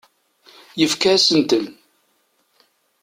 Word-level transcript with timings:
Yefka-asen-ten. 0.79 1.65